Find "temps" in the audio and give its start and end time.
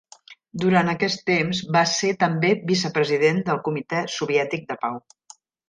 1.31-1.59